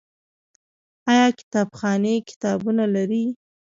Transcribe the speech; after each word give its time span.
آیا 1.11 1.27
کتابخانې 1.39 2.13
کتابونه 2.29 2.85
لري؟ 2.95 3.25